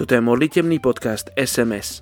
Toto 0.00 0.16
je 0.16 0.24
modlitebný 0.24 0.80
podcast 0.80 1.28
SMS. 1.36 2.00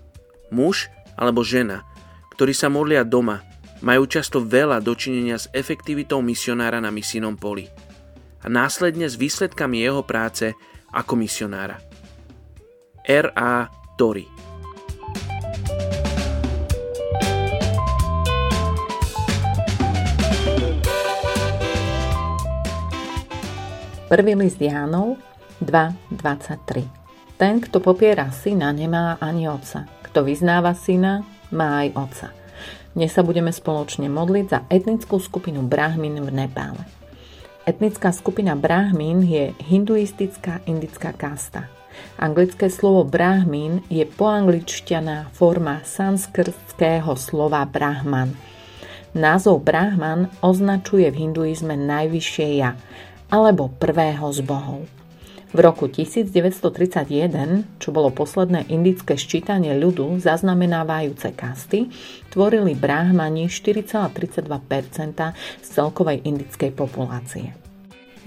Muž 0.54 0.86
alebo 1.18 1.42
žena, 1.42 1.82
ktorí 2.30 2.54
sa 2.54 2.70
modlia 2.70 3.02
doma, 3.02 3.42
majú 3.82 4.06
často 4.06 4.38
veľa 4.38 4.78
dočinenia 4.78 5.34
s 5.34 5.50
efektivitou 5.50 6.22
misionára 6.22 6.78
na 6.78 6.94
misijnom 6.94 7.34
poli 7.34 7.66
a 8.38 8.46
následne 8.46 9.10
s 9.10 9.18
výsledkami 9.18 9.82
jeho 9.82 10.06
práce 10.06 10.54
ako 10.94 11.18
misionára. 11.18 11.82
R.A. 13.02 13.66
Tori 13.98 14.30
Prvý 24.06 24.38
list 24.38 24.62
Jánov 24.62 25.18
2.23 25.66 27.07
ten, 27.38 27.62
kto 27.62 27.78
popiera 27.78 28.34
syna, 28.34 28.74
nemá 28.74 29.14
ani 29.22 29.46
otca. 29.46 29.86
Kto 30.10 30.26
vyznáva 30.26 30.74
syna, 30.74 31.22
má 31.54 31.86
aj 31.86 31.88
otca. 31.94 32.28
Dnes 32.98 33.14
sa 33.14 33.22
budeme 33.22 33.54
spoločne 33.54 34.10
modliť 34.10 34.46
za 34.50 34.66
etnickú 34.66 35.22
skupinu 35.22 35.62
Brahmin 35.62 36.18
v 36.18 36.34
Nepále. 36.34 36.82
Etnická 37.62 38.10
skupina 38.10 38.58
Brahmin 38.58 39.22
je 39.22 39.54
hinduistická 39.70 40.66
indická 40.66 41.14
kasta. 41.14 41.70
Anglické 42.18 42.66
slovo 42.66 43.06
Brahmin 43.06 43.86
je 43.86 44.02
poangličťaná 44.02 45.30
forma 45.30 45.86
sanskrtského 45.86 47.14
slova 47.14 47.62
Brahman. 47.70 48.34
Názov 49.14 49.62
Brahman 49.62 50.26
označuje 50.42 51.06
v 51.14 51.28
hinduizme 51.28 51.78
najvyššie 51.78 52.48
ja, 52.58 52.74
alebo 53.30 53.70
prvého 53.70 54.26
z 54.34 54.40
bohov. 54.42 54.98
V 55.48 55.64
roku 55.64 55.88
1931, 55.88 57.80
čo 57.80 57.88
bolo 57.88 58.12
posledné 58.12 58.68
indické 58.68 59.16
ščítanie 59.16 59.72
ľudu 59.80 60.20
zaznamenávajúce 60.20 61.32
kasty, 61.32 61.88
tvorili 62.28 62.76
bráhmani 62.76 63.48
4,32% 63.48 64.44
z 65.64 65.68
celkovej 65.72 66.20
indickej 66.28 66.68
populácie. 66.76 67.56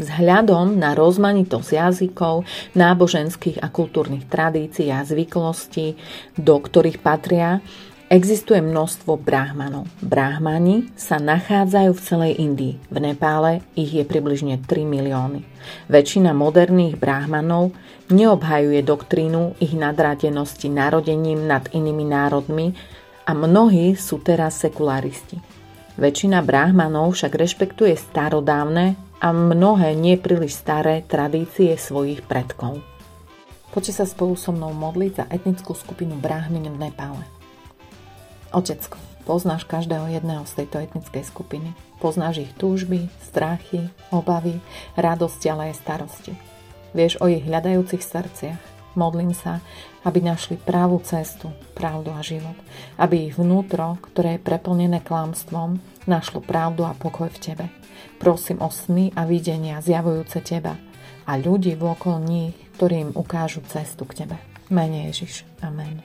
Vzhľadom 0.02 0.82
na 0.82 0.98
rozmanitosť 0.98 1.70
jazykov, 1.78 2.42
náboženských 2.74 3.62
a 3.62 3.70
kultúrnych 3.70 4.26
tradícií 4.26 4.90
a 4.90 5.06
zvyklostí, 5.06 5.94
do 6.42 6.58
ktorých 6.58 7.06
patria 7.06 7.62
Existuje 8.12 8.60
množstvo 8.60 9.24
bráhmanov. 9.24 9.88
Bráhmani 10.04 10.92
sa 11.00 11.16
nachádzajú 11.16 11.96
v 11.96 12.04
celej 12.04 12.34
Indii. 12.44 12.76
V 12.92 12.98
Nepále 13.00 13.64
ich 13.72 13.88
je 13.88 14.04
približne 14.04 14.60
3 14.60 14.84
milióny. 14.84 15.48
Väčšina 15.88 16.36
moderných 16.36 17.00
bráhmanov 17.00 17.72
neobhajuje 18.12 18.84
doktrínu 18.84 19.56
ich 19.64 19.72
nadrádenosti 19.72 20.68
narodením 20.68 21.48
nad 21.48 21.72
inými 21.72 22.04
národmi 22.04 22.76
a 23.24 23.32
mnohí 23.32 23.96
sú 23.96 24.20
teraz 24.20 24.60
sekularisti. 24.60 25.40
Väčšina 25.96 26.44
bráhmanov 26.44 27.16
však 27.16 27.32
rešpektuje 27.32 27.96
starodávne 27.96 29.00
a 29.24 29.32
mnohé 29.32 29.96
nepríliš 29.96 30.60
staré 30.60 31.08
tradície 31.08 31.80
svojich 31.80 32.28
predkov. 32.28 32.84
Poďte 33.72 34.04
sa 34.04 34.04
spolu 34.04 34.36
so 34.36 34.52
mnou 34.52 34.76
modliť 34.76 35.12
za 35.16 35.26
etnickú 35.32 35.72
skupinu 35.72 36.20
bráhmin 36.20 36.68
v 36.68 36.92
Nepále. 36.92 37.41
Otecko, 38.52 39.00
poznáš 39.24 39.64
každého 39.64 40.12
jedného 40.12 40.44
z 40.44 40.64
tejto 40.64 40.84
etnickej 40.84 41.24
skupiny. 41.24 41.72
Poznáš 42.04 42.44
ich 42.44 42.52
túžby, 42.60 43.08
strachy, 43.24 43.88
obavy, 44.12 44.60
radosti, 45.00 45.48
ale 45.48 45.72
aj 45.72 45.80
starosti. 45.80 46.36
Vieš 46.92 47.24
o 47.24 47.32
ich 47.32 47.48
hľadajúcich 47.48 48.04
srdciach. 48.04 48.60
Modlím 49.00 49.32
sa, 49.32 49.64
aby 50.04 50.20
našli 50.20 50.60
pravú 50.60 51.00
cestu, 51.00 51.48
pravdu 51.72 52.12
a 52.12 52.20
život. 52.20 52.60
Aby 53.00 53.32
ich 53.32 53.40
vnútro, 53.40 53.96
ktoré 54.12 54.36
je 54.36 54.44
preplnené 54.44 55.00
klamstvom, 55.00 55.80
našlo 56.04 56.44
pravdu 56.44 56.84
a 56.84 56.92
pokoj 56.92 57.32
v 57.32 57.40
tebe. 57.40 57.66
Prosím 58.20 58.60
o 58.60 58.68
sny 58.68 59.16
a 59.16 59.24
videnia 59.24 59.80
zjavujúce 59.80 60.44
teba 60.44 60.76
a 61.24 61.40
ľudí 61.40 61.80
vôkol 61.80 62.20
nich, 62.20 62.52
ktorí 62.76 63.08
im 63.08 63.12
ukážu 63.16 63.64
cestu 63.72 64.04
k 64.04 64.28
tebe. 64.28 64.36
Mene 64.68 65.08
Ježiš. 65.08 65.48
Amen. 65.64 66.04